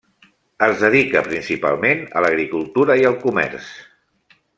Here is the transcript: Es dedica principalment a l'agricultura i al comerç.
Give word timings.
Es 0.67 0.79
dedica 0.85 1.21
principalment 1.27 2.01
a 2.17 2.23
l'agricultura 2.27 2.97
i 3.03 3.07
al 3.11 3.19
comerç. 3.27 3.69